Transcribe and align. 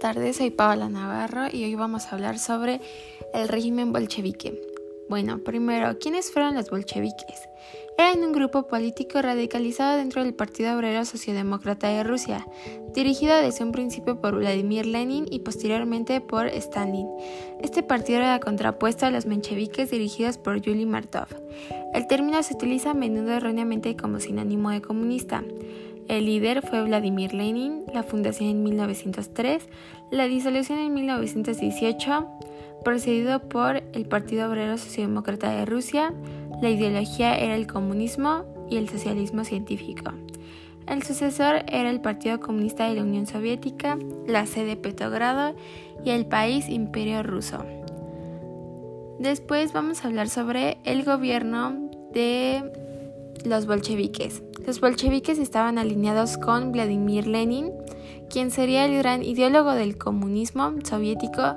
tardes, 0.00 0.36
soy 0.36 0.50
Paola 0.50 0.88
Navarro 0.88 1.46
y 1.52 1.64
hoy 1.64 1.74
vamos 1.74 2.06
a 2.06 2.10
hablar 2.10 2.38
sobre 2.38 2.80
el 3.32 3.48
régimen 3.48 3.92
bolchevique. 3.92 4.60
Bueno, 5.08 5.38
primero, 5.38 5.98
¿quiénes 5.98 6.30
fueron 6.30 6.54
los 6.54 6.70
bolcheviques? 6.70 7.48
Eran 7.98 8.24
un 8.24 8.32
grupo 8.32 8.66
político 8.66 9.20
radicalizado 9.20 9.96
dentro 9.96 10.24
del 10.24 10.34
Partido 10.34 10.74
Obrero 10.76 11.04
Sociodemócrata 11.04 11.88
de 11.88 12.04
Rusia, 12.04 12.46
dirigido 12.94 13.36
desde 13.36 13.64
un 13.64 13.72
principio 13.72 14.20
por 14.20 14.36
Vladimir 14.36 14.86
Lenin 14.86 15.26
y 15.30 15.40
posteriormente 15.40 16.20
por 16.20 16.46
Stalin. 16.46 17.06
Este 17.60 17.82
partido 17.82 18.18
era 18.20 18.40
contrapuesto 18.40 19.06
a 19.06 19.10
los 19.10 19.26
mencheviques 19.26 19.90
dirigidos 19.90 20.38
por 20.38 20.60
Yuli 20.60 20.86
Martov. 20.86 21.28
El 21.92 22.06
término 22.06 22.42
se 22.42 22.54
utiliza 22.54 22.90
a 22.90 22.94
menudo 22.94 23.32
erróneamente 23.32 23.96
como 23.96 24.20
sinónimo 24.20 24.70
de 24.70 24.82
comunista. 24.82 25.44
El 26.08 26.26
líder 26.26 26.60
fue 26.66 26.82
Vladimir 26.82 27.32
Lenin, 27.32 27.84
la 27.92 28.02
fundación 28.02 28.50
en 28.50 28.62
1903, 28.62 29.68
la 30.10 30.26
disolución 30.26 30.78
en 30.78 30.92
1918, 30.92 32.26
precedido 32.84 33.40
por 33.40 33.76
el 33.76 34.06
Partido 34.06 34.48
Obrero 34.48 34.76
Socialdemócrata 34.76 35.50
de 35.50 35.64
Rusia, 35.64 36.12
la 36.60 36.70
ideología 36.70 37.36
era 37.36 37.56
el 37.56 37.66
comunismo 37.66 38.44
y 38.68 38.76
el 38.76 38.88
socialismo 38.88 39.44
científico. 39.44 40.12
El 40.86 41.02
sucesor 41.02 41.64
era 41.66 41.88
el 41.88 42.00
Partido 42.00 42.40
Comunista 42.40 42.86
de 42.86 42.96
la 42.96 43.02
Unión 43.02 43.26
Soviética, 43.26 43.98
la 44.26 44.44
sede 44.44 44.76
Petrogrado 44.76 45.54
y 46.04 46.10
el 46.10 46.26
país 46.26 46.68
Imperio 46.68 47.22
Ruso. 47.22 47.64
Después 49.18 49.72
vamos 49.72 50.04
a 50.04 50.08
hablar 50.08 50.28
sobre 50.28 50.76
el 50.84 51.04
gobierno 51.04 51.88
de 52.12 52.70
los 53.44 53.66
bolcheviques. 53.66 54.42
Los 54.66 54.80
bolcheviques 54.80 55.38
estaban 55.38 55.78
alineados 55.78 56.38
con 56.38 56.72
Vladimir 56.72 57.26
Lenin, 57.26 57.72
quien 58.30 58.50
sería 58.50 58.86
el 58.86 58.96
gran 58.96 59.22
ideólogo 59.22 59.72
del 59.72 59.98
comunismo 59.98 60.72
soviético, 60.84 61.56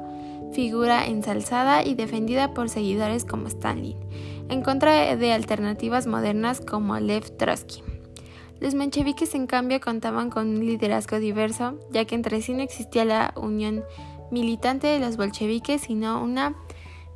figura 0.52 1.06
ensalzada 1.06 1.84
y 1.86 1.96
defendida 1.96 2.54
por 2.54 2.70
seguidores 2.70 3.24
como 3.24 3.48
Stalin, 3.48 3.98
en 4.50 4.62
contra 4.62 5.16
de 5.16 5.32
alternativas 5.34 6.08
modernas 6.08 6.62
como 6.62 7.00
Lev 7.00 7.38
Trotsky. 7.38 7.84
Los 8.60 8.74
mencheviques, 8.74 9.36
en 9.36 9.48
cambio, 9.48 9.80
contaban 9.80 10.30
con 10.30 10.48
un 10.48 10.66
liderazgo 10.66 11.20
diverso, 11.20 11.80
ya 11.92 12.06
que 12.06 12.16
entre 12.16 12.42
sí 12.42 12.54
no 12.54 12.64
existía 12.64 13.06
la 13.06 13.34
unión 13.38 13.84
militante 14.32 14.88
de 14.88 15.00
los 15.00 15.16
bolcheviques, 15.16 15.82
sino 15.82 16.22
una 16.22 16.56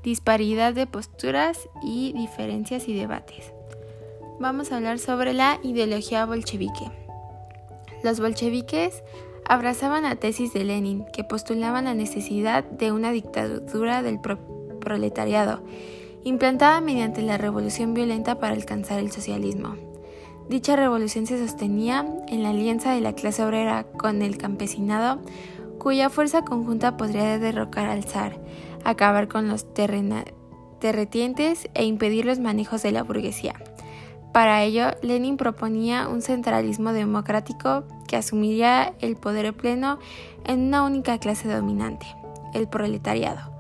disparidad 0.03 0.73
de 0.73 0.87
posturas 0.87 1.67
y 1.83 2.13
diferencias 2.13 2.87
y 2.87 2.93
debates 2.93 3.53
vamos 4.41 4.71
a 4.71 4.77
hablar 4.77 4.99
sobre 4.99 5.33
la 5.33 5.59
ideología 5.63 6.25
bolchevique. 6.25 6.91
Los 8.03 8.19
bolcheviques 8.19 9.03
abrazaban 9.47 10.03
la 10.03 10.15
tesis 10.15 10.53
de 10.53 10.63
Lenin, 10.63 11.05
que 11.13 11.23
postulaban 11.23 11.85
la 11.85 11.93
necesidad 11.93 12.63
de 12.63 12.91
una 12.91 13.11
dictadura 13.11 14.01
del 14.01 14.19
proletariado, 14.19 15.61
implantada 16.23 16.81
mediante 16.81 17.21
la 17.21 17.37
revolución 17.37 17.93
violenta 17.93 18.39
para 18.39 18.53
alcanzar 18.53 18.99
el 18.99 19.11
socialismo. 19.11 19.75
Dicha 20.49 20.75
revolución 20.75 21.27
se 21.27 21.37
sostenía 21.37 22.05
en 22.27 22.43
la 22.43 22.49
alianza 22.49 22.93
de 22.93 23.01
la 23.01 23.13
clase 23.13 23.43
obrera 23.45 23.83
con 23.83 24.21
el 24.21 24.37
campesinado, 24.37 25.19
cuya 25.77 26.09
fuerza 26.09 26.43
conjunta 26.43 26.97
podría 26.97 27.39
derrocar 27.39 27.87
al 27.89 28.03
zar, 28.03 28.39
acabar 28.83 29.27
con 29.27 29.47
los 29.47 29.65
terretientes 29.73 31.69
e 31.73 31.85
impedir 31.85 32.25
los 32.25 32.39
manejos 32.39 32.83
de 32.83 32.91
la 32.91 33.03
burguesía. 33.03 33.55
Para 34.33 34.63
ello, 34.63 34.91
Lenin 35.01 35.35
proponía 35.35 36.07
un 36.07 36.21
centralismo 36.21 36.93
democrático 36.93 37.83
que 38.07 38.15
asumiría 38.15 38.93
el 38.99 39.17
poder 39.17 39.53
pleno 39.53 39.99
en 40.45 40.61
una 40.61 40.83
única 40.83 41.17
clase 41.17 41.49
dominante, 41.49 42.05
el 42.53 42.67
proletariado. 42.67 43.51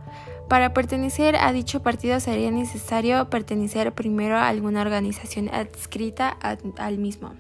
Para 0.47 0.73
pertenecer 0.73 1.35
a 1.35 1.51
dicho 1.53 1.81
partido 1.81 2.19
sería 2.19 2.51
necesario 2.51 3.29
pertenecer 3.29 3.93
primero 3.93 4.37
a 4.37 4.47
alguna 4.47 4.81
organización 4.81 5.49
adscrita 5.53 6.37
al 6.77 6.97
mismo. 6.97 7.33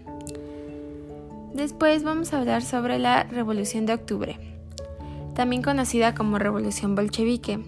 Después 1.53 2.03
vamos 2.03 2.33
a 2.33 2.39
hablar 2.39 2.61
sobre 2.61 2.99
la 2.99 3.23
Revolución 3.23 3.85
de 3.85 3.93
Octubre, 3.93 4.37
también 5.35 5.61
conocida 5.61 6.15
como 6.15 6.39
Revolución 6.39 6.95
Bolchevique, 6.95 7.59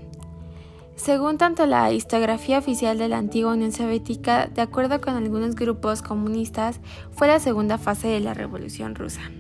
según 0.96 1.38
tanto 1.38 1.66
la 1.66 1.92
historiografía 1.92 2.60
oficial 2.60 2.98
de 2.98 3.08
la 3.08 3.18
antigua 3.18 3.54
Unión 3.54 3.72
Soviética, 3.72 4.48
de 4.48 4.62
acuerdo 4.62 5.02
con 5.02 5.16
algunos 5.16 5.56
grupos 5.56 6.02
comunistas, 6.02 6.80
fue 7.12 7.28
la 7.28 7.40
segunda 7.40 7.78
fase 7.78 8.08
de 8.08 8.20
la 8.20 8.34
Revolución 8.34 8.94
Rusa. 8.94 9.32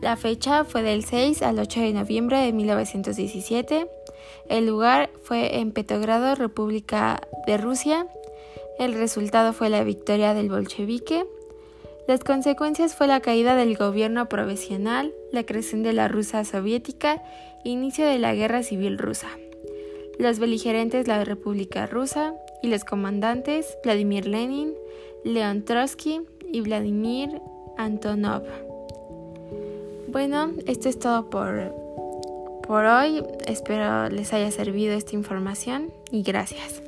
La 0.00 0.16
fecha 0.16 0.64
fue 0.64 0.82
del 0.82 1.04
6 1.04 1.42
al 1.42 1.58
8 1.58 1.80
de 1.80 1.92
noviembre 1.92 2.38
de 2.38 2.52
1917. 2.54 3.86
El 4.48 4.66
lugar 4.66 5.10
fue 5.22 5.58
en 5.58 5.72
Petrogrado, 5.72 6.34
República 6.34 7.20
de 7.46 7.58
Rusia. 7.58 8.06
El 8.78 8.94
resultado 8.94 9.52
fue 9.52 9.68
la 9.68 9.84
victoria 9.84 10.32
del 10.32 10.48
bolchevique. 10.48 11.26
Las 12.08 12.24
consecuencias 12.24 12.94
fue 12.94 13.06
la 13.06 13.20
caída 13.20 13.54
del 13.54 13.76
gobierno 13.76 14.30
provisional, 14.30 15.12
la 15.30 15.44
creación 15.44 15.82
de 15.82 15.92
la 15.92 16.08
Rusia 16.08 16.42
soviética, 16.46 17.22
inicio 17.62 18.06
de 18.06 18.18
la 18.18 18.34
Guerra 18.34 18.62
Civil 18.62 18.96
Rusa 18.96 19.28
los 20.20 20.38
beligerantes 20.38 21.08
la 21.08 21.24
República 21.24 21.86
Rusa 21.86 22.34
y 22.62 22.68
los 22.68 22.84
comandantes 22.84 23.78
Vladimir 23.82 24.26
Lenin, 24.26 24.74
Leon 25.24 25.64
Trotsky 25.64 26.20
y 26.52 26.60
Vladimir 26.60 27.40
Antonov. 27.78 28.42
Bueno, 30.08 30.52
esto 30.66 30.88
es 30.88 30.98
todo 30.98 31.30
por, 31.30 31.74
por 32.66 32.84
hoy. 32.84 33.22
Espero 33.46 34.08
les 34.10 34.32
haya 34.32 34.50
servido 34.50 34.94
esta 34.94 35.16
información 35.16 35.90
y 36.10 36.22
gracias. 36.22 36.82